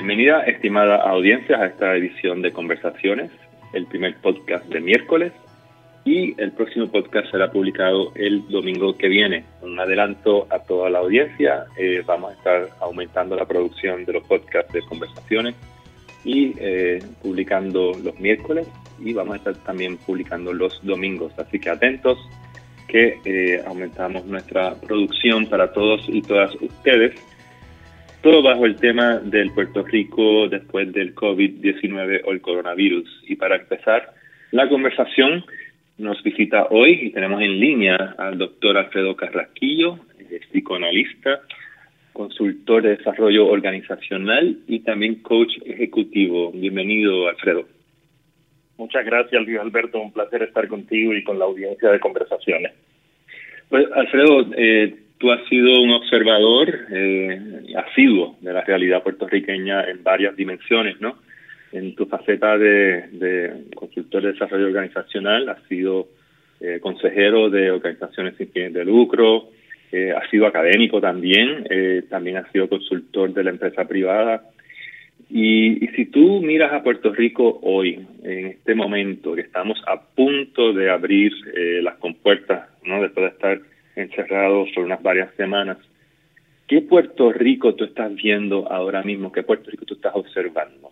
[0.00, 3.30] Bienvenida, estimada audiencia, a esta edición de Conversaciones,
[3.74, 5.30] el primer podcast de miércoles.
[6.06, 9.44] Y el próximo podcast será publicado el domingo que viene.
[9.60, 14.22] Un adelanto a toda la audiencia, eh, vamos a estar aumentando la producción de los
[14.26, 15.54] podcasts de Conversaciones
[16.24, 18.66] y eh, publicando los miércoles
[19.00, 22.18] y vamos a estar también publicando los domingos, así que atentos
[22.88, 27.20] que eh, aumentamos nuestra producción para todos y todas ustedes
[28.22, 33.08] todo bajo el tema del Puerto Rico después del COVID-19 o el coronavirus.
[33.26, 34.12] Y para empezar
[34.50, 35.44] la conversación,
[35.96, 39.98] nos visita hoy y tenemos en línea al doctor Alfredo Carrasquillo,
[40.50, 41.40] psicoanalista,
[42.12, 46.52] consultor de desarrollo organizacional y también coach ejecutivo.
[46.52, 47.66] Bienvenido, Alfredo.
[48.76, 50.00] Muchas gracias, Luis Alberto.
[50.00, 52.72] Un placer estar contigo y con la audiencia de conversaciones.
[53.68, 57.38] Pues, Alfredo, eh, tú has sido un observador eh,
[57.76, 61.18] asiduo de la realidad puertorriqueña en varias dimensiones, ¿no?
[61.72, 66.08] En tu faceta de, consultor de desarrollo organizacional, has sido
[66.58, 69.50] eh, consejero de organizaciones sin fines de lucro,
[69.92, 74.42] eh, has sido académico también, eh, también has sido consultor de la empresa privada.
[75.28, 80.00] Y, y si tú miras a Puerto Rico hoy, en este momento, que estamos a
[80.00, 81.32] punto de abrir
[81.82, 83.02] las compuertas, ¿no?
[83.02, 83.69] Después de estar
[84.00, 85.78] encerrados por unas varias semanas.
[86.66, 89.32] ¿Qué Puerto Rico tú estás viendo ahora mismo?
[89.32, 90.90] ¿Qué Puerto Rico tú estás observando?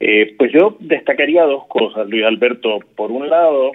[0.00, 2.80] Eh, pues yo destacaría dos cosas, Luis Alberto.
[2.96, 3.70] Por un lado,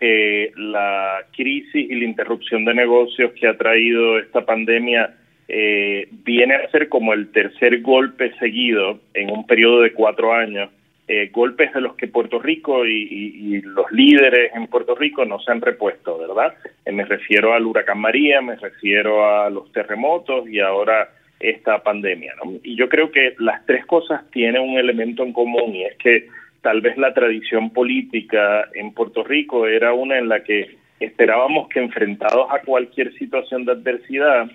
[0.00, 5.16] eh, la crisis y la interrupción de negocios que ha traído esta pandemia
[5.48, 10.70] eh, viene a ser como el tercer golpe seguido en un periodo de cuatro años
[11.08, 15.52] eh, golpes de los que Puerto Rico y, los líderes en Puerto Rico no se
[15.52, 16.54] han repuesto, ¿verdad?
[16.84, 22.34] Eh, me refiero al huracán María, me refiero a los terremotos y ahora esta pandemia.
[22.62, 26.28] Y yo creo que las tres cosas tienen un elemento en común y es que
[26.62, 31.80] tal vez la tradición política en Puerto Rico era una en la que esperábamos que
[31.80, 34.50] enfrentados a cualquier situación de adversidad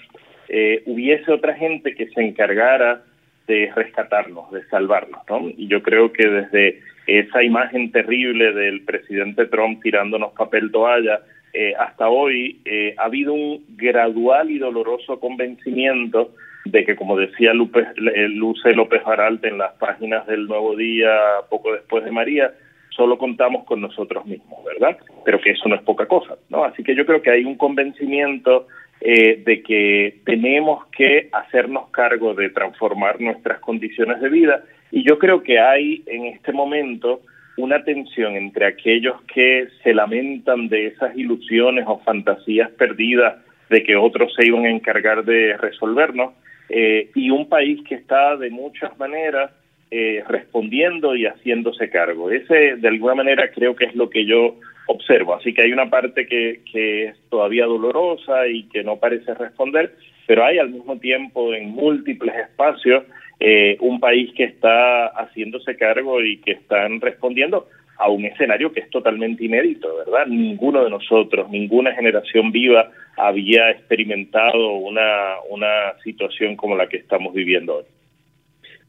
[0.49, 3.03] eh, hubiese otra gente que se encargara
[3.47, 5.21] de rescatarnos, de salvarnos.
[5.29, 5.49] ¿no?
[5.49, 11.21] Y yo creo que desde esa imagen terrible del presidente Trump tirándonos papel toalla
[11.53, 16.33] eh, hasta hoy, eh, ha habido un gradual y doloroso convencimiento
[16.65, 21.11] de que, como decía Lupe, eh, Luce López Aralte en las páginas del Nuevo Día
[21.49, 22.53] poco después de María,
[22.89, 24.97] solo contamos con nosotros mismos, ¿verdad?
[25.25, 26.63] Pero que eso no es poca cosa, ¿no?
[26.63, 28.67] Así que yo creo que hay un convencimiento
[29.01, 35.17] eh, de que tenemos que hacernos cargo de transformar nuestras condiciones de vida y yo
[35.17, 37.21] creo que hay en este momento
[37.57, 43.35] una tensión entre aquellos que se lamentan de esas ilusiones o fantasías perdidas
[43.69, 46.33] de que otros se iban a encargar de resolvernos
[46.69, 49.51] eh, y un país que está de muchas maneras
[49.89, 52.31] eh, respondiendo y haciéndose cargo.
[52.31, 54.55] Ese, de alguna manera, creo que es lo que yo
[54.87, 55.35] observo.
[55.35, 59.95] Así que hay una parte que, que es todavía dolorosa y que no parece responder,
[60.27, 63.03] pero hay al mismo tiempo en múltiples espacios
[63.39, 68.81] eh, un país que está haciéndose cargo y que están respondiendo a un escenario que
[68.81, 70.27] es totalmente inédito, ¿verdad?
[70.27, 77.33] Ninguno de nosotros, ninguna generación viva había experimentado una, una situación como la que estamos
[77.33, 77.83] viviendo hoy.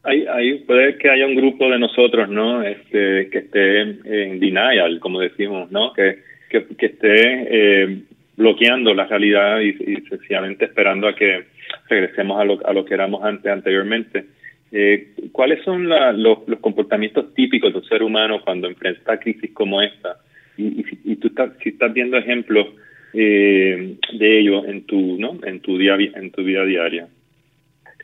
[0.03, 2.61] Hay, hay, puede que haya un grupo de nosotros, ¿no?
[2.61, 5.93] Este, que esté en denial, como decimos, ¿no?
[5.93, 6.19] Que,
[6.49, 8.01] que, esté eh,
[8.35, 9.73] bloqueando la realidad y,
[10.09, 11.45] sencillamente esperando a que
[11.89, 14.25] regresemos a lo, a lo que éramos antes, anteriormente.
[14.71, 19.81] Eh, ¿Cuáles son la, los, los, comportamientos típicos del ser humano cuando enfrenta crisis como
[19.81, 20.17] esta?
[20.57, 22.67] Y, y, y tú estás, si estás viendo ejemplos
[23.13, 25.37] eh, de ello en tu, ¿no?
[25.43, 27.07] En tu día, en tu vida diaria.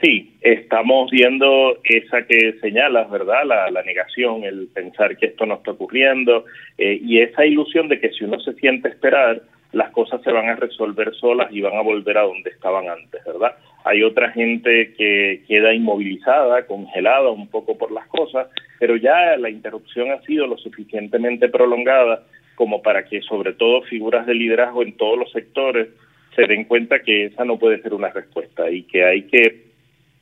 [0.01, 3.43] Sí, estamos viendo esa que señalas, ¿verdad?
[3.45, 6.45] La, la negación, el pensar que esto no está ocurriendo
[6.77, 9.41] eh, y esa ilusión de que si uno se siente esperar,
[9.73, 13.23] las cosas se van a resolver solas y van a volver a donde estaban antes,
[13.25, 13.55] ¿verdad?
[13.83, 18.47] Hay otra gente que queda inmovilizada, congelada un poco por las cosas,
[18.79, 22.23] pero ya la interrupción ha sido lo suficientemente prolongada
[22.55, 25.89] como para que sobre todo figuras de liderazgo en todos los sectores
[26.35, 29.68] se den cuenta que esa no puede ser una respuesta y que hay que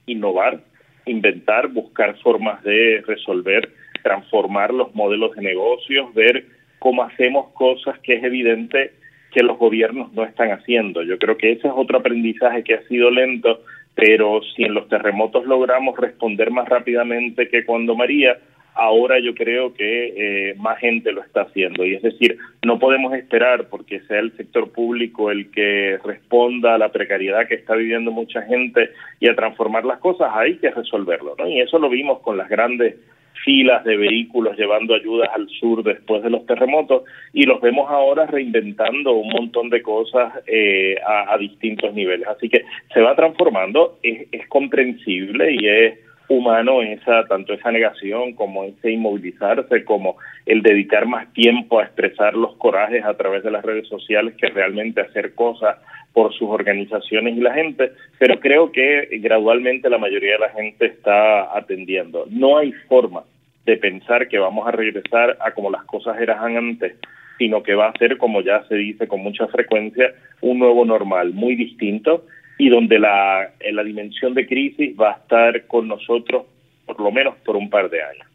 [0.08, 0.62] innovar,
[1.06, 3.70] inventar, buscar formas de resolver,
[4.02, 6.46] transformar los modelos de negocios, ver
[6.80, 8.94] cómo hacemos cosas que es evidente
[9.32, 11.04] que los gobiernos no están haciendo.
[11.04, 13.62] Yo creo que ese es otro aprendizaje que ha sido lento,
[13.94, 18.38] pero si en los terremotos logramos responder más rápidamente que cuando María,
[18.78, 20.14] ahora yo creo que
[20.52, 21.86] eh, más gente lo está haciendo.
[21.86, 26.78] Y es decir, no podemos esperar porque sea el sector público el que responda a
[26.78, 31.36] la precariedad que está viviendo mucha gente y a transformar las cosas, hay que resolverlo.
[31.48, 32.96] Y eso lo vimos con las grandes
[33.44, 37.04] filas de vehículos llevando ayudas al sur después de los terremotos
[37.34, 42.28] y los vemos ahora reinventando un montón de cosas eh, a, distintos niveles.
[42.28, 42.64] Así que
[42.94, 48.92] se va transformando, es, es comprensible y es humano esa tanto esa negación como ese
[48.92, 53.88] inmovilizarse como el dedicar más tiempo a expresar los corajes a través de las redes
[53.88, 55.78] sociales que realmente hacer cosas
[56.14, 60.88] por sus organizaciones y la gente, pero creo que gradualmente la mayoría de la gente
[60.88, 62.26] está atendiendo.
[62.32, 63.24] No hay forma
[63.66, 66.96] de pensar que vamos a regresar a como las cosas eran antes,
[67.38, 71.34] sino que va a ser, como ya se dice con mucha frecuencia, un nuevo normal
[71.34, 72.26] muy distinto
[72.58, 76.46] y donde la, la dimensión de crisis va a estar con nosotros
[76.86, 78.28] por lo menos por un par de años.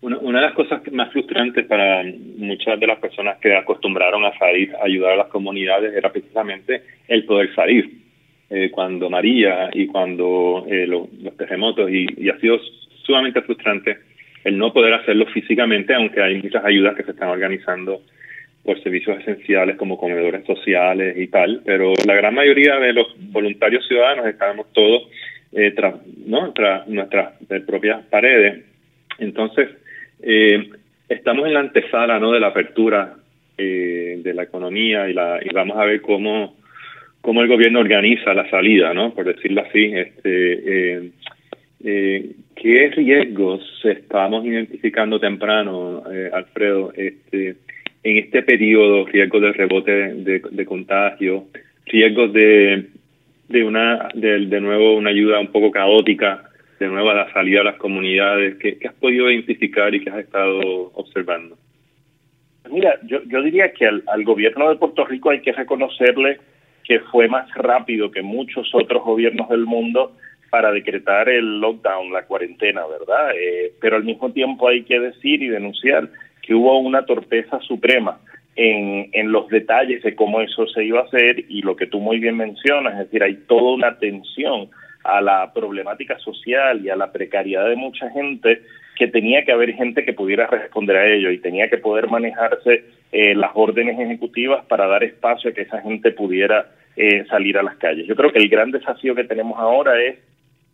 [0.00, 2.04] Una, de las cosas más frustrantes para
[2.36, 6.82] muchas de las personas que acostumbraron a salir a ayudar a las comunidades era precisamente
[7.08, 7.90] el poder salir.
[8.50, 11.08] Eh, cuando María y cuando eh, los
[11.38, 12.58] terremotos, y, ha sido
[13.02, 13.96] sumamente frustrante
[14.44, 18.02] el no poder hacerlo físicamente, aunque hay muchas ayudas que se están organizando
[18.64, 23.86] por servicios esenciales como comedores sociales y tal, pero la gran mayoría de los voluntarios
[23.86, 25.02] ciudadanos estábamos todos
[25.52, 25.94] eh, tras,
[26.26, 26.52] ¿no?
[26.52, 27.34] tras nuestras
[27.66, 28.64] propias paredes.
[29.18, 29.68] Entonces,
[30.22, 30.70] eh,
[31.08, 32.32] estamos en la antesala ¿no?
[32.32, 33.14] de la apertura
[33.58, 36.56] eh, de la economía y, la, y vamos a ver cómo,
[37.20, 39.14] cómo el gobierno organiza la salida, ¿no?
[39.14, 39.92] por decirlo así.
[39.94, 41.10] Este, eh,
[41.84, 46.92] eh, ¿Qué riesgos estamos identificando temprano, eh, Alfredo?
[46.96, 47.56] Este,
[48.04, 51.46] en este periodo riesgos de rebote de, contagio,
[51.86, 52.86] riesgos de,
[53.48, 56.44] de una de, de, nuevo una ayuda un poco caótica,
[56.78, 58.56] de nuevo a la salida de las comunidades.
[58.56, 61.56] ¿Qué, has podido identificar y qué has estado observando?
[62.70, 66.38] Mira, yo, yo diría que al, al gobierno de Puerto Rico hay que reconocerle
[66.84, 70.12] que fue más rápido que muchos otros gobiernos del mundo
[70.50, 73.30] para decretar el lockdown, la cuarentena, ¿verdad?
[73.34, 76.10] Eh, pero al mismo tiempo hay que decir y denunciar
[76.44, 78.18] que hubo una torpeza suprema
[78.56, 82.00] en, en los detalles de cómo eso se iba a hacer y lo que tú
[82.00, 84.68] muy bien mencionas, es decir, hay toda una atención
[85.02, 88.62] a la problemática social y a la precariedad de mucha gente
[88.96, 92.84] que tenía que haber gente que pudiera responder a ello y tenía que poder manejarse
[93.12, 96.66] eh, las órdenes ejecutivas para dar espacio a que esa gente pudiera
[96.96, 98.06] eh, salir a las calles.
[98.06, 100.18] Yo creo que el gran desafío que tenemos ahora es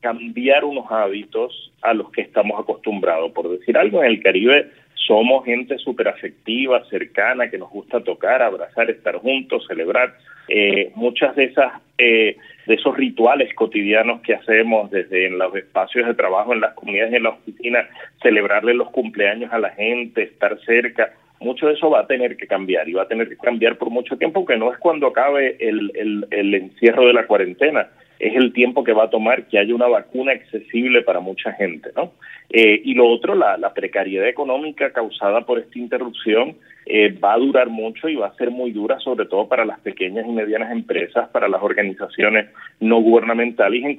[0.01, 3.33] cambiar unos hábitos a los que estamos acostumbrados.
[3.33, 4.71] Por decir algo, en el Caribe
[5.07, 10.15] somos gente súper afectiva, cercana, que nos gusta tocar, abrazar, estar juntos, celebrar.
[10.49, 12.37] Eh, muchas de esas eh,
[12.67, 17.15] de esos rituales cotidianos que hacemos desde en los espacios de trabajo, en las comunidades,
[17.15, 17.89] en la oficina,
[18.23, 22.47] celebrarle los cumpleaños a la gente, estar cerca, mucho de eso va a tener que
[22.47, 25.57] cambiar y va a tener que cambiar por mucho tiempo, que no es cuando acabe
[25.59, 27.89] el, el, el encierro de la cuarentena,
[28.21, 31.91] es el tiempo que va a tomar que haya una vacuna accesible para mucha gente,
[31.97, 32.13] ¿no?
[32.51, 37.39] Eh, y lo otro, la, la, precariedad económica causada por esta interrupción eh, va a
[37.39, 40.73] durar mucho y va a ser muy dura, sobre todo para las pequeñas y medianas
[40.73, 42.49] empresas, para las organizaciones
[42.81, 43.97] no gubernamentales en,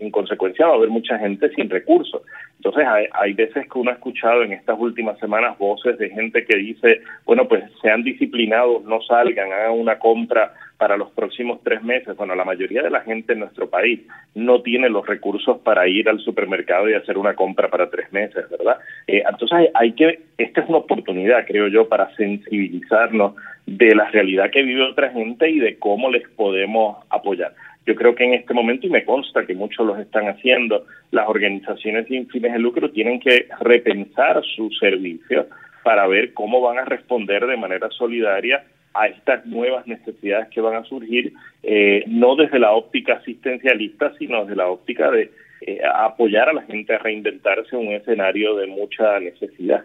[0.00, 2.22] en consecuencia va a haber mucha gente sin recursos.
[2.56, 6.44] Entonces, hay, hay, veces que uno ha escuchado en estas últimas semanas voces de gente
[6.44, 11.80] que dice, bueno, pues sean disciplinados, no salgan, hagan una compra para los próximos tres
[11.84, 12.16] meses.
[12.16, 14.00] Bueno, la mayoría de la gente en nuestro país
[14.34, 18.50] no tiene los recursos para ir al supermercado y hacer una compra para tres meses,
[18.50, 18.78] ¿verdad?
[19.06, 23.34] Eh, entonces hay que, esta es una oportunidad, creo yo, para sensibilizarnos
[23.64, 27.54] de la realidad que vive otra gente y de cómo les podemos apoyar.
[27.86, 31.28] Yo creo que en este momento, y me consta que muchos los están haciendo, las
[31.28, 35.46] organizaciones sin fines de lucro tienen que repensar su servicio
[35.84, 40.76] para ver cómo van a responder de manera solidaria a estas nuevas necesidades que van
[40.76, 41.32] a surgir,
[41.62, 45.30] eh, no desde la óptica asistencialista, sino desde la óptica de
[45.62, 49.84] eh, apoyar a la gente a reinventarse en un escenario de mucha necesidad.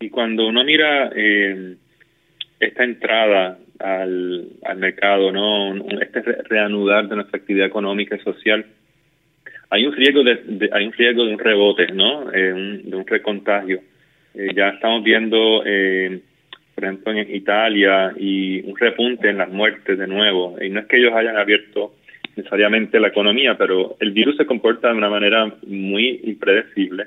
[0.00, 1.76] Y cuando uno mira eh,
[2.60, 8.66] esta entrada al, al mercado, no este reanudar de nuestra actividad económica y social,
[9.70, 12.52] hay un riesgo de, hay un riesgo de un rebote, no, de
[12.96, 13.80] un recontagio.
[14.54, 16.20] ya estamos viendo eh,
[16.76, 20.56] por ejemplo en Italia, y un repunte en las muertes de nuevo.
[20.60, 21.94] Y no es que ellos hayan abierto
[22.36, 27.06] necesariamente la economía, pero el virus se comporta de una manera muy impredecible.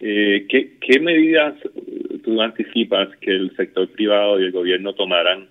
[0.00, 1.54] Eh, ¿qué, ¿Qué medidas
[2.24, 5.48] tú anticipas que el sector privado y el gobierno tomarán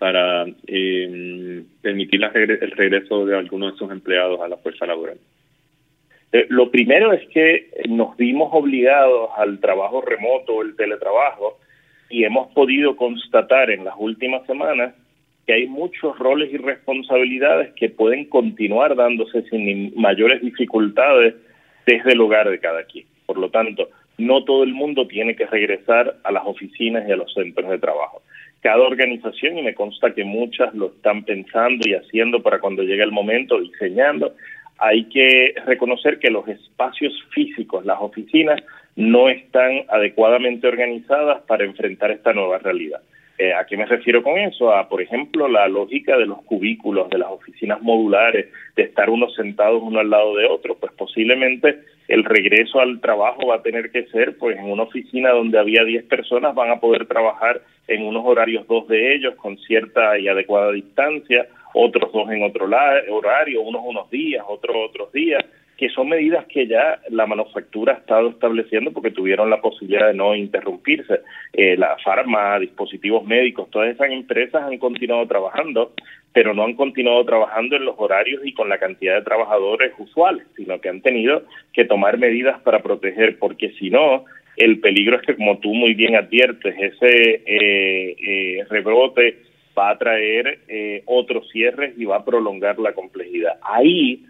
[0.00, 5.18] para eh, permitir la el regreso de algunos de sus empleados a la fuerza laboral?
[6.32, 11.60] Eh, lo primero es que nos vimos obligados al trabajo remoto, el teletrabajo,
[12.10, 14.94] y hemos podido constatar en las últimas semanas
[15.46, 21.34] que hay muchos roles y responsabilidades que pueden continuar dándose sin mayores dificultades
[21.86, 23.06] desde el hogar de cada quien.
[23.26, 27.16] Por lo tanto, no todo el mundo tiene que regresar a las oficinas y a
[27.16, 28.22] los centros de trabajo.
[28.60, 33.02] Cada organización, y me consta que muchas lo están pensando y haciendo para cuando llegue
[33.02, 34.34] el momento, diseñando,
[34.78, 38.62] hay que reconocer que los espacios físicos, las oficinas,
[38.96, 43.00] no están adecuadamente organizadas para enfrentar esta nueva realidad.
[43.36, 44.72] Eh, ¿A qué me refiero con eso?
[44.72, 48.46] A, por ejemplo, la lógica de los cubículos, de las oficinas modulares,
[48.76, 50.76] de estar unos sentados uno al lado de otro.
[50.76, 55.30] Pues posiblemente el regreso al trabajo va a tener que ser, pues en una oficina
[55.30, 59.58] donde había 10 personas van a poder trabajar en unos horarios dos de ellos con
[59.58, 65.44] cierta y adecuada distancia, otros dos en otro horario, unos unos días, otros otros días
[65.76, 70.14] que son medidas que ya la manufactura ha estado estableciendo porque tuvieron la posibilidad de
[70.14, 71.20] no interrumpirse.
[71.52, 75.92] Eh, la farma, dispositivos médicos, todas esas empresas han continuado trabajando,
[76.32, 80.46] pero no han continuado trabajando en los horarios y con la cantidad de trabajadores usuales,
[80.56, 84.24] sino que han tenido que tomar medidas para proteger, porque si no,
[84.56, 89.38] el peligro es que, como tú muy bien adviertes, ese eh, eh, rebrote
[89.76, 93.58] va a traer eh, otros cierres y va a prolongar la complejidad.
[93.62, 94.24] Ahí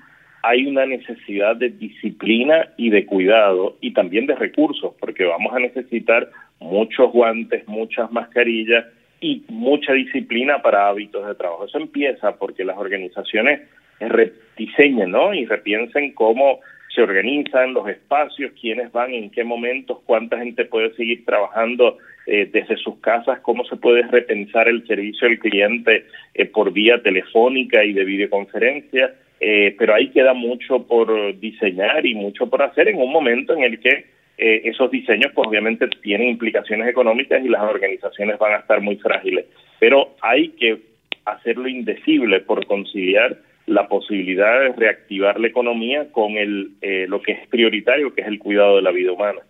[0.47, 5.59] hay una necesidad de disciplina y de cuidado y también de recursos, porque vamos a
[5.59, 6.29] necesitar
[6.61, 8.85] muchos guantes, muchas mascarillas
[9.23, 11.65] y mucha disciplina para hábitos de trabajo.
[11.65, 13.63] Eso empieza porque las organizaciones
[14.01, 15.33] rediseñen ¿no?
[15.33, 16.61] y repiensen cómo
[16.95, 21.97] se organizan los espacios, quiénes van, en qué momentos, cuánta gente puede seguir trabajando
[22.27, 27.03] eh, desde sus casas, cómo se puede repensar el servicio al cliente eh, por vía
[27.03, 29.15] telefónica y de videoconferencia
[29.47, 33.63] eh, pero ahí queda mucho por diseñar y mucho por hacer en un momento en
[33.63, 34.07] el que
[34.39, 38.97] eh, esos diseños pues obviamente tienen implicaciones económicas y las organizaciones van a estar muy
[38.97, 39.45] frágiles,
[39.79, 40.79] pero hay que
[41.27, 43.37] hacerlo indecible por conciliar
[43.67, 48.27] la posibilidad de reactivar la economía con el eh, lo que es prioritario, que es
[48.27, 49.41] el cuidado de la vida humana.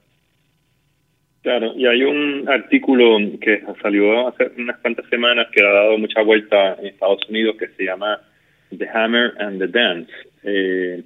[1.43, 6.21] Claro, y hay un artículo que salió hace unas cuantas semanas que ha dado mucha
[6.23, 8.19] vuelta en Estados Unidos que se llama
[8.79, 10.11] The Hammer and the Dance,
[10.43, 11.03] eh,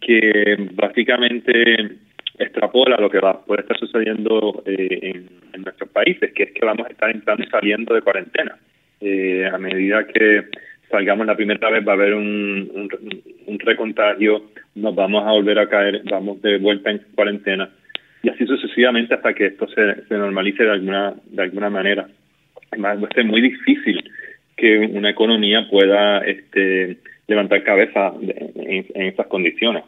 [0.00, 1.98] que básicamente
[2.38, 6.86] extrapola lo que va, puede estar sucediendo eh, en, nuestros países, que es que vamos
[6.86, 8.56] a estar entrando y saliendo de cuarentena.
[9.00, 10.44] Eh, a medida que
[10.90, 12.88] salgamos la primera vez va a haber un,
[13.46, 17.68] un, recontagio, nos vamos a volver a caer, vamos de vuelta en cuarentena
[18.22, 22.08] y así sucesivamente hasta que esto se, se normalice de alguna de alguna manera.
[22.70, 24.10] Además, va a ser muy difícil
[24.58, 29.84] que una economía pueda este, levantar cabeza en, esas condiciones.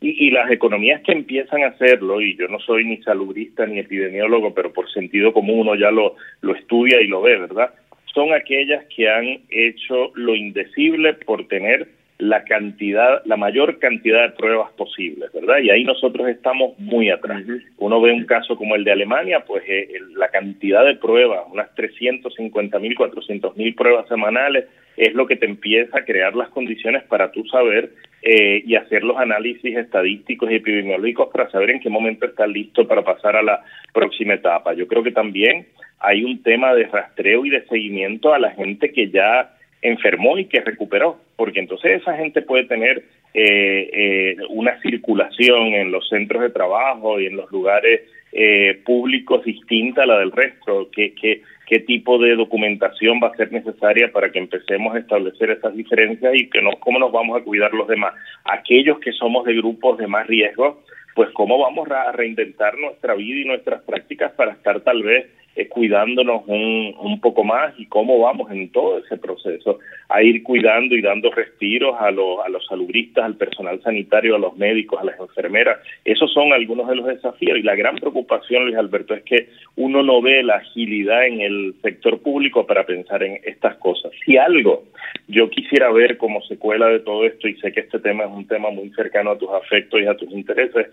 [0.00, 3.78] Y, y, las economías que empiezan a hacerlo, y yo no soy ni salubrista ni
[3.78, 7.70] epidemiólogo, pero por sentido común uno ya lo, lo estudia y lo ve, ¿verdad?
[8.12, 11.88] Son aquellas que han hecho lo indecible por tener
[12.18, 15.58] la cantidad, la mayor cantidad de pruebas posibles, ¿verdad?
[15.58, 17.42] Y ahí nosotros estamos muy atrás.
[17.78, 21.74] Uno ve un caso como el de Alemania, pues eh, la cantidad de pruebas, unas
[21.74, 24.64] 350 mil, 400 mil pruebas semanales,
[24.96, 27.90] es lo que te empieza a crear las condiciones para tú saber
[28.22, 32.88] eh, y hacer los análisis estadísticos y epidemiológicos para saber en qué momento estás listo
[32.88, 34.72] para pasar a la próxima etapa.
[34.72, 35.66] Yo creo que también
[35.98, 39.55] hay un tema de rastreo y de seguimiento a la gente que ya
[39.88, 45.92] enfermó y que recuperó, porque entonces esa gente puede tener eh, eh, una circulación en
[45.92, 48.02] los centros de trabajo y en los lugares
[48.32, 53.36] eh, públicos distinta a la del resto, ¿Qué, qué, qué tipo de documentación va a
[53.36, 57.40] ser necesaria para que empecemos a establecer esas diferencias y que no, cómo nos vamos
[57.40, 58.14] a cuidar los demás.
[58.44, 60.82] Aquellos que somos de grupos de más riesgo,
[61.14, 65.26] pues cómo vamos a reinventar nuestra vida y nuestras prácticas para estar tal vez
[65.56, 70.42] eh, cuidándonos un, un poco más y cómo vamos en todo ese proceso a ir
[70.42, 75.00] cuidando y dando respiros a, los a los salubristas, al personal sanitario, a los médicos,
[75.00, 75.78] a las enfermeras.
[76.04, 80.02] Esos son algunos de los desafíos y la gran preocupación, Luis Alberto, es que uno
[80.02, 84.12] no ve la agilidad en el sector público para pensar en estas cosas.
[84.24, 84.84] Si algo
[85.28, 88.46] yo quisiera ver como secuela de todo esto, y sé que este tema es un
[88.46, 90.88] tema muy cercano a tus afectos y a tus intereses,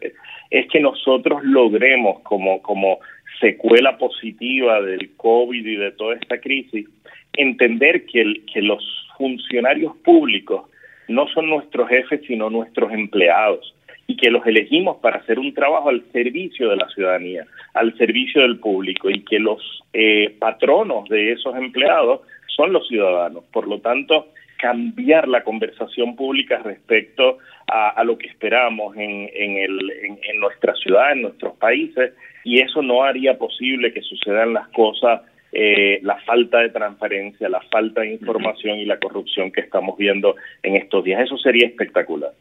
[0.50, 3.00] es que nosotros logremos como, como
[3.44, 6.88] secuela positiva del COVID y de toda esta crisis,
[7.34, 8.24] entender que,
[8.62, 8.84] los
[9.18, 10.70] funcionarios públicos
[11.10, 13.76] no son nuestros jefes, sino nuestros empleados
[14.08, 18.42] y que los elegimos para hacer un trabajo al servicio de la ciudadanía, al servicio
[18.42, 23.44] del público y que los eh, patronos de esos empleados son los ciudadanos.
[23.52, 29.92] Por lo tanto, cambiar la conversación pública respecto a, lo que esperamos en, en, el,
[29.92, 35.22] en, nuestra ciudad, en nuestros países, y eso no haría posible que sucedan las cosas,
[35.52, 40.36] eh, la falta de transparencia, la falta de información y la corrupción que estamos viendo
[40.62, 41.22] en estos días.
[41.22, 42.32] Eso sería espectacular.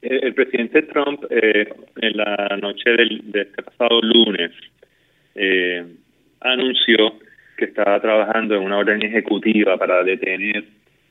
[0.00, 4.52] El, presidente Trump, eh, en la noche del, de este pasado lunes,
[5.34, 5.84] eh,
[6.40, 7.14] anunció
[7.56, 10.64] que estaba trabajando en una orden ejecutiva para detener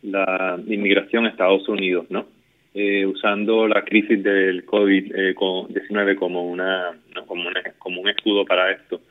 [0.03, 2.25] la inmigración a Estados Unidos, ¿no?
[2.73, 6.91] Eh, usando la crisis del COVID-19 como una,
[7.25, 9.01] como una como un escudo para esto.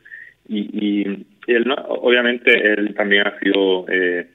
[0.47, 4.27] Y, y él, obviamente, él también ha sido eh,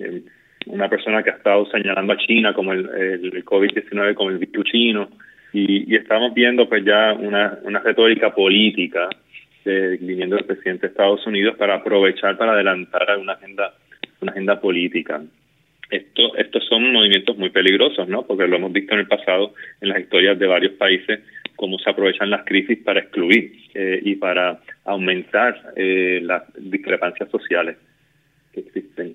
[0.00, 0.22] eh,
[0.66, 4.64] una persona que ha estado señalando a China como el, el COVID-19 como el virus
[4.64, 5.08] chino.
[5.52, 9.08] Y, y, estamos viendo pues ya una, una retórica política
[9.64, 13.72] eh, viniendo del presidente de Estados Unidos para aprovechar para adelantar una agenda
[14.20, 15.22] una agenda política
[15.96, 18.26] esto, estos son movimientos muy peligrosos, ¿no?
[18.26, 21.20] Porque lo hemos visto en el pasado en las historias de varios países
[21.56, 27.76] cómo se aprovechan las crisis para excluir eh, y para aumentar eh, las discrepancias sociales
[28.52, 29.14] que existen.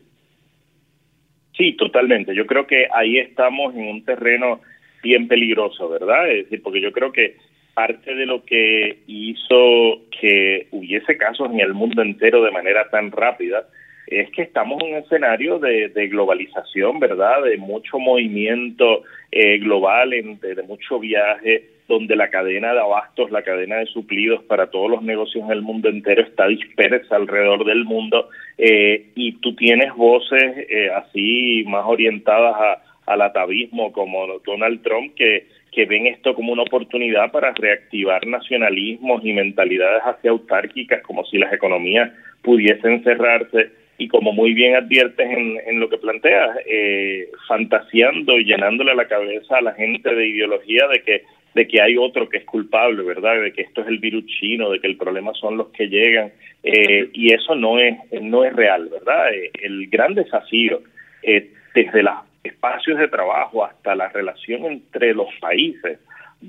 [1.55, 2.33] Sí, totalmente.
[2.33, 4.62] Yo creo que ahí estamos en un terreno
[5.03, 6.31] bien peligroso, ¿verdad?
[6.31, 7.36] Es decir, porque yo creo que
[7.74, 13.12] parte de lo que hizo que hubiese casos en el mundo entero de manera tan
[13.12, 13.67] rápida
[14.10, 17.44] es que estamos en un escenario de, globalización, ¿verdad?
[17.44, 23.78] De mucho movimiento eh, global, de, mucho viaje, donde la cadena de abastos, la cadena
[23.78, 28.30] de suplidos para todos los negocios en el mundo entero está dispersa alrededor del mundo
[28.58, 35.48] eh, y tú tienes voces eh, así más orientadas al atavismo como Donald Trump que
[35.72, 41.38] que ven esto como una oportunidad para reactivar nacionalismos y mentalidades hacia autárquicas, como si
[41.38, 42.12] las economías
[42.42, 48.96] pudiesen cerrarse y como muy bien adviertes en, lo que planteas, eh, fantaseando y llenándole
[48.96, 51.24] la cabeza a la gente de ideología de que
[51.56, 53.41] de que hay otro que es culpable, ¿verdad?
[53.41, 56.32] De que esto es el virus chino, de que el problema son los que llegan
[56.63, 59.34] eh, y eso no es no es real, ¿verdad?
[59.34, 60.82] Eh, el gran desafío
[61.75, 62.13] desde los
[62.44, 66.00] espacios de trabajo hasta la relación entre los países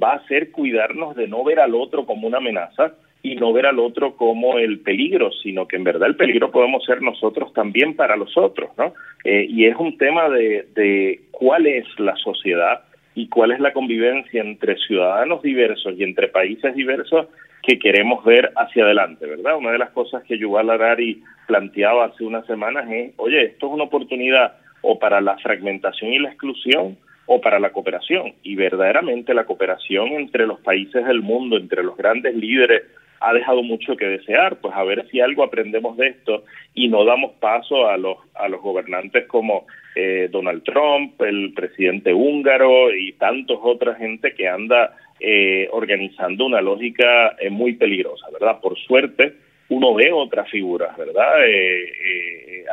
[0.00, 3.66] va a ser cuidarnos de no ver al otro como una amenaza, y no ver
[3.66, 7.94] al otro como el peligro, sino que en verdad el peligro podemos ser nosotros también
[7.94, 8.94] para los otros, ¿no?
[9.24, 12.82] Eh, y es un tema de, de cuál es la sociedad
[13.14, 17.26] y cuál es la convivencia entre ciudadanos diversos y entre países diversos
[17.62, 19.58] que queremos ver hacia adelante, ¿verdad?
[19.58, 23.72] Una de las cosas que Yuval Harari planteaba hace unas semanas es, oye, esto es
[23.72, 28.32] una oportunidad o para la fragmentación y la exclusión o para la cooperación.
[28.42, 32.82] Y verdaderamente la cooperación entre los países del mundo, entre los grandes líderes
[33.20, 37.04] ha dejado mucho que desear, pues a ver si algo aprendemos de esto y no
[37.04, 43.12] damos paso a los a los gobernantes como eh, Donald Trump, el presidente húngaro y
[43.12, 48.60] tantos otra gente que anda eh, organizando una lógica eh, muy peligrosa, ¿verdad?
[48.60, 49.34] Por suerte
[49.68, 51.32] uno ve otras figuras, ¿verdad?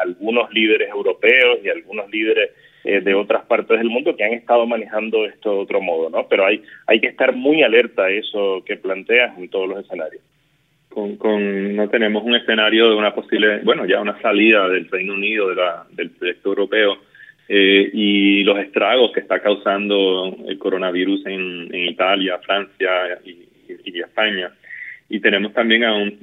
[0.02, 2.52] algunos líderes europeos y algunos líderes
[2.84, 6.28] de otras partes del mundo que han estado manejando esto de otro modo, ¿no?
[6.28, 10.24] Pero hay, hay que estar muy alerta a eso que planteas en todos los escenarios
[11.18, 15.50] con, no tenemos un escenario de una posible, bueno, ya una salida del Reino Unido
[15.50, 16.98] de la, del proyecto europeo
[17.48, 23.46] eh, y los estragos que está causando el coronavirus en, Italia, Francia y,
[24.00, 24.52] España.
[25.10, 26.18] Y tenemos también a un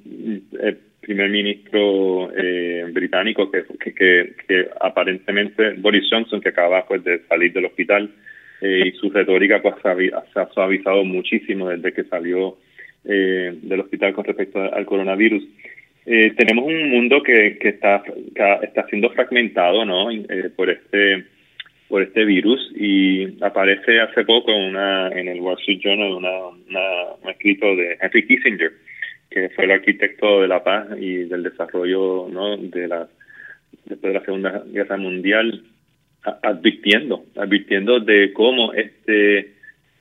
[0.61, 7.67] eh, primer ministro eh, británico que, aparentemente, Boris Johnson, que acaba pues, de salir del
[7.67, 8.11] hospital
[8.61, 12.57] y su retórica pues, ha suavizado muchísimo desde que salió
[13.05, 15.45] eh, del hospital con respecto al coronavirus.
[16.07, 18.03] Eh, tenemos un mundo que, que está
[18.63, 21.25] está siendo fragmentado no eh, por este
[21.89, 26.49] por este virus y aparece hace poco una en el Wall Street Journal una,
[27.23, 28.73] un escrito de Henry Kissinger
[29.31, 33.09] que fue el arquitecto de la paz y del desarrollo no de la
[33.87, 35.63] después de la segunda guerra mundial
[36.43, 39.55] advirtiendo advirtiendo de cómo este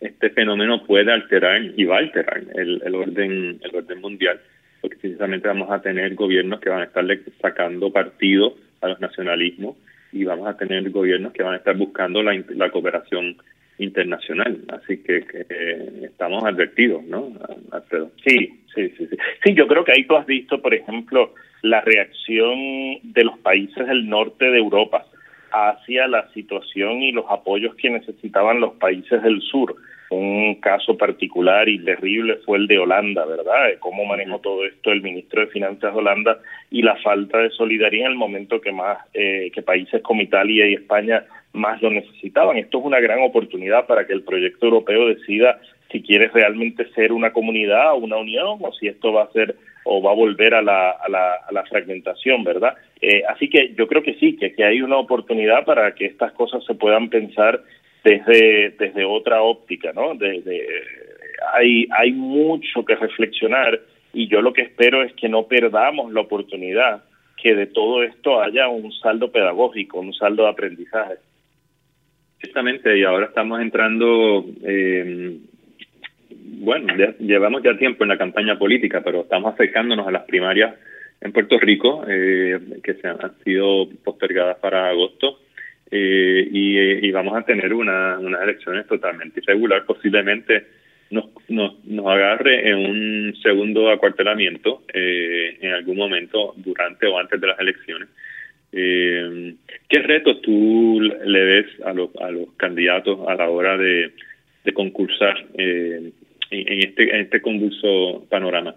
[0.05, 4.39] este fenómeno puede alterar y va a alterar el, el orden el orden mundial
[4.83, 7.05] porque precisamente vamos a tener gobiernos que van a estar
[7.41, 9.77] sacando partido a los nacionalismos
[10.11, 13.37] y vamos a tener gobiernos que van a estar buscando la, cooperación
[13.77, 14.59] internacional.
[14.67, 15.25] Así que,
[16.03, 17.31] estamos advertidos, ¿no?
[18.27, 19.17] Sí, sí, sí, sí.
[19.43, 23.87] Sí, yo creo que ahí tú has visto, por ejemplo, la reacción de los países
[23.87, 25.05] del norte de Europa
[25.51, 29.77] hacia la situación y los apoyos que necesitaban los países del sur.
[30.15, 33.71] Un caso particular y terrible fue el de Holanda, ¿verdad?
[33.80, 36.38] cómo manejó todo esto el ministro de Finanzas de Holanda
[36.69, 40.67] y la falta de solidaridad en el momento que más eh, que países como Italia
[40.67, 42.58] y España más lo necesitaban.
[42.58, 45.60] Esto es una gran oportunidad para que el proyecto europeo decida
[45.91, 49.56] si quiere realmente ser una comunidad o una unión o si esto va a ser
[49.84, 52.76] o va a volver a la, a la, a la fragmentación, ¿verdad?
[53.02, 56.32] Eh, así que yo creo que sí, que, que hay una oportunidad para que estas
[56.34, 57.63] cosas se puedan pensar
[58.03, 60.15] desde, desde otra óptica, ¿no?
[60.15, 60.65] Desde,
[61.53, 63.79] hay, hay mucho que reflexionar
[64.13, 67.03] y yo lo que espero es que no perdamos la oportunidad
[67.41, 71.15] que de todo esto haya un saldo pedagógico, un saldo de aprendizaje.
[72.39, 75.37] Exactamente, y ahora estamos entrando, eh,
[76.29, 80.75] bueno, llevamos ya tiempo en la campaña política, pero estamos acercándonos a las primarias
[81.21, 85.39] en Puerto Rico, eh, que se han, sido postergadas para agosto,
[85.95, 90.65] eh, y, vamos a tener una, unas elecciones totalmente irregular, posiblemente
[91.12, 97.39] nos, nos, nos agarre en un segundo acuartelamiento eh, en algún momento durante o antes
[97.39, 98.10] de las elecciones.
[98.71, 99.53] Eh,
[99.88, 104.13] ¿Qué retos tú le ves a los, a los candidatos a la hora de,
[104.63, 106.12] de concursar eh,
[106.49, 108.73] en, este, en este convulso panorama?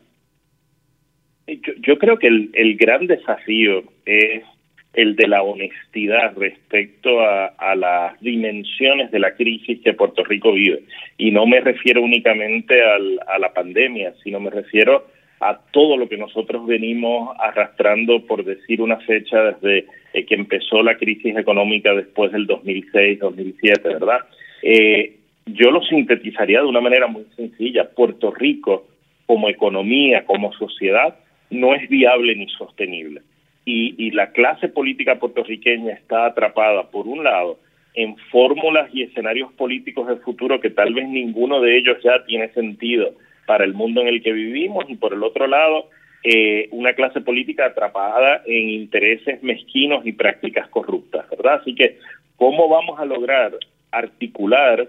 [1.46, 4.42] Yo, yo creo que el, el gran desafío es
[4.96, 10.84] el de la honestidad respecto a, las dimensiones de la crisis que Puerto Rico vive.
[11.18, 15.06] Y no me refiero únicamente al, a la pandemia, sino me refiero
[15.40, 20.82] a todo lo que nosotros venimos arrastrando, por decir una fecha, desde eh, que empezó
[20.82, 24.20] la crisis económica después del 2006-2007, ¿verdad?
[24.62, 27.90] Eh, yo lo sintetizaría de una manera muy sencilla.
[27.90, 28.88] Puerto Rico,
[29.26, 31.16] como economía, como sociedad,
[31.50, 33.20] no es viable ni sostenible
[33.66, 37.58] y, y la clase política puertorriqueña está atrapada, por un lado,
[37.94, 42.48] en fórmulas y escenarios políticos del futuro que tal vez ninguno de ellos ya tiene
[42.54, 43.12] sentido
[43.46, 45.88] para el mundo en el que vivimos y por el otro lado
[46.22, 51.60] eh, una clase política atrapada en intereses mezquinos y prácticas corruptas, ¿verdad?
[51.60, 51.98] Así que,
[52.36, 53.52] ¿cómo vamos a lograr
[53.92, 54.88] articular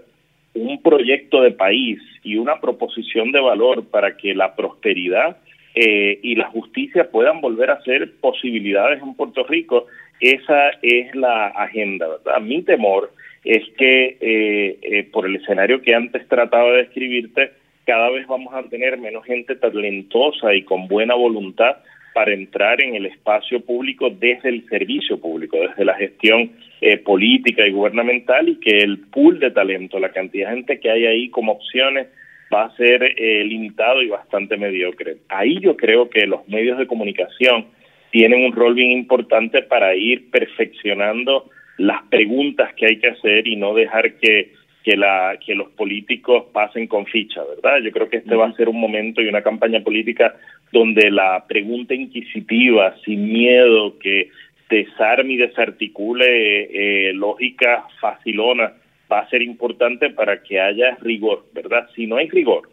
[0.54, 5.36] un proyecto de país y una proposición de valor para que la prosperidad
[5.74, 9.86] eh, y la justicia puedan volver a ser posibilidades en Puerto Rico,
[10.20, 12.40] esa es la agenda, ¿verdad?
[12.40, 13.12] Mi temor
[13.44, 17.52] es que eh, eh, por el escenario que antes trataba de describirte,
[17.86, 21.76] cada vez vamos a tener menos gente talentosa y con buena voluntad
[22.12, 26.50] para entrar en el espacio público desde el servicio público, desde la gestión
[26.80, 30.90] eh, política y gubernamental y que el pool de talento, la cantidad de gente que
[30.90, 32.08] hay ahí como opciones,
[32.52, 35.18] va a ser eh, limitado y bastante mediocre.
[35.28, 37.66] Ahí yo creo que los medios de comunicación
[38.10, 43.56] tienen un rol bien importante para ir perfeccionando las preguntas que hay que hacer y
[43.56, 44.52] no dejar que
[44.88, 47.80] que la que los políticos pasen con ficha, ¿verdad?
[47.84, 50.34] Yo creo que este va a ser un momento y una campaña política
[50.72, 54.30] donde la pregunta inquisitiva, sin miedo, que
[54.70, 58.72] desarme y desarticule eh, lógicas facilonas
[59.10, 61.88] va a ser importante para que haya rigor, ¿verdad?
[61.94, 62.68] Si no hay rigor,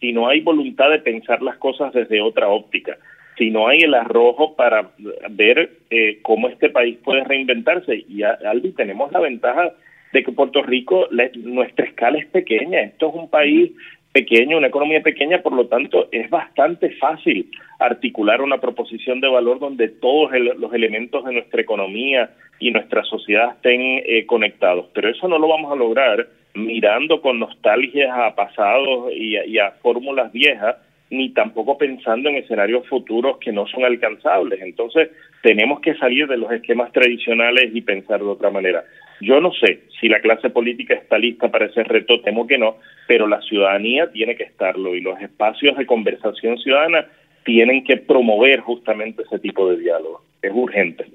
[0.00, 2.98] si no hay voluntad de pensar las cosas desde otra óptica,
[3.36, 4.90] si no hay el arrojo para
[5.30, 9.72] ver eh, cómo este país puede reinventarse, y Aldi, tenemos la ventaja
[10.12, 13.72] de que Puerto Rico, nuestra escala es pequeña, esto es un país
[14.18, 19.60] pequeño, una economía pequeña, por lo tanto es bastante fácil articular una proposición de valor
[19.60, 24.86] donde todos los elementos de nuestra economía y nuestra sociedad estén eh, conectados.
[24.92, 30.32] Pero eso no lo vamos a lograr mirando con nostalgia a pasados y a fórmulas
[30.32, 30.76] viejas,
[31.10, 34.60] ni tampoco pensando en escenarios futuros que no son alcanzables.
[34.60, 35.10] Entonces,
[35.42, 38.82] tenemos que salir de los esquemas tradicionales y pensar de otra manera.
[39.20, 42.76] Yo no sé si la clase política está lista para ese reto, temo que no,
[43.06, 47.06] pero la ciudadanía tiene que estarlo y los espacios de conversación ciudadana
[47.44, 50.22] tienen que promover justamente ese tipo de diálogo.
[50.42, 51.06] Es urgente.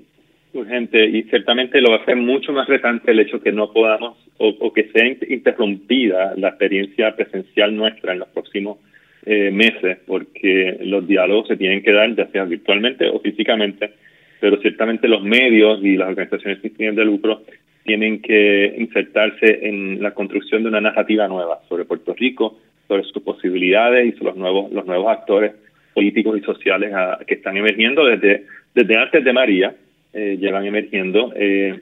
[0.53, 4.17] Urgente y ciertamente lo va a hacer mucho más retante el hecho que no podamos
[4.37, 8.79] o, que sea interrumpida la experiencia presencial nuestra en los próximos
[9.25, 13.91] eh, meses, porque los diálogos se tienen que dar ya sea virtualmente o físicamente,
[14.39, 17.41] pero ciertamente los medios y las organizaciones sin fines de lucro
[17.83, 23.21] tienen que insertarse en la construcción de una narrativa nueva sobre Puerto Rico, sobre sus
[23.23, 25.53] posibilidades y los nuevos los nuevos actores
[25.93, 29.75] políticos y sociales a, que están emergiendo desde desde antes de María
[30.13, 31.79] eh, emergiendo eh,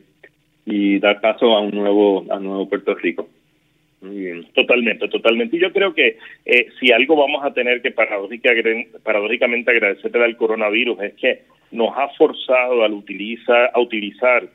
[0.65, 3.27] y dar paso a un nuevo a un nuevo Puerto Rico.
[4.55, 5.57] Totalmente, totalmente.
[5.57, 11.01] Y yo creo que eh, si algo vamos a tener que paradójicamente agradecerle al coronavirus
[11.03, 14.49] es que nos ha forzado a utilizar, a utilizar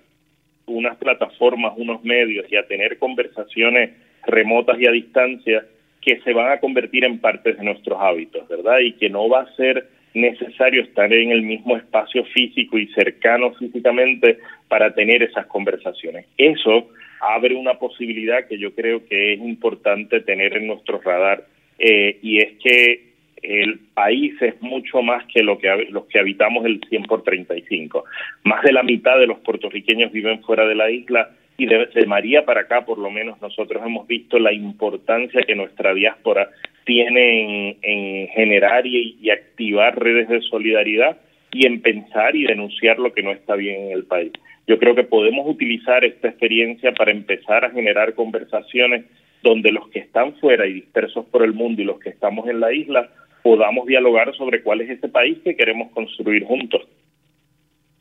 [0.66, 3.90] unas plataformas, unos medios y a tener conversaciones
[4.26, 5.64] remotas y a distancia
[6.00, 8.78] que se van a convertir en parte de nuestros hábitos, ¿verdad?
[8.80, 13.52] Y que no va a ser necesario estar en el mismo espacio físico y cercano
[13.54, 16.26] físicamente para tener esas conversaciones.
[16.38, 16.88] Eso
[17.20, 21.44] abre una posibilidad que yo creo que es importante tener en nuestro radar
[21.78, 26.64] eh, y es que el país es mucho más que lo que los que habitamos
[26.64, 28.04] el 100 por 35.
[28.44, 32.44] Más de la mitad de los puertorriqueños viven fuera de la isla y de, María
[32.44, 36.50] para acá, por lo menos nosotros hemos visto la importancia que nuestra diáspora
[36.84, 41.16] tiene en, generar y, activar redes de solidaridad
[41.52, 44.32] y en pensar y denunciar lo que no está bien en el país.
[44.66, 49.04] Yo creo que podemos utilizar esta experiencia para empezar a generar conversaciones
[49.42, 52.60] donde los que están fuera y dispersos por el mundo y los que estamos en
[52.60, 53.08] la isla
[53.46, 56.82] podamos dialogar sobre cuál es ese país que queremos construir juntos.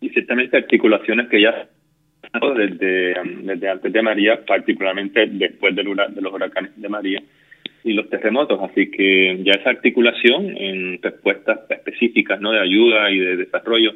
[0.01, 1.67] Y ciertamente articulaciones que ya
[2.57, 7.21] desde, desde antes de María, particularmente después de los huracanes de María
[7.83, 8.59] y los terremotos.
[8.59, 12.51] Así que ya esa articulación en respuestas específicas ¿no?
[12.51, 13.93] de ayuda y de desarrollo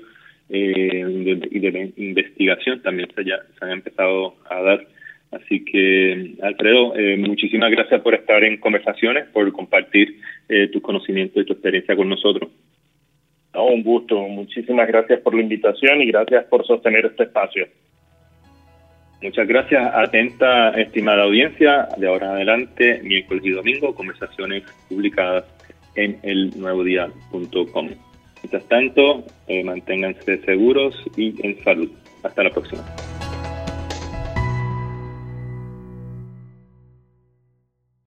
[0.50, 4.86] eh, y de investigación también se, ya, se han empezado a dar.
[5.32, 11.44] Así que, Alfredo, eh, muchísimas gracias por estar en conversaciones, por compartir eh, tus conocimientos
[11.44, 12.50] y tu experiencia con nosotros.
[13.54, 14.20] un gusto.
[14.28, 17.68] Muchísimas gracias por la invitación y gracias por sostener este espacio.
[19.22, 19.92] Muchas gracias.
[19.94, 21.90] Atenta, estimada audiencia.
[21.98, 25.44] De ahora en adelante, miércoles y domingo, conversaciones publicadas
[25.96, 27.90] en elnuevodía.com.
[28.42, 31.92] Mientras tanto, eh, manténganse seguros y en salud.
[32.24, 32.84] Hasta la próxima.